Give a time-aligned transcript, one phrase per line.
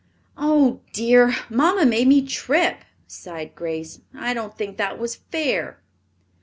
[0.35, 3.99] "Oh, dear, mamma made me trip," sighed Grace.
[4.15, 5.79] "I don't think that was fair."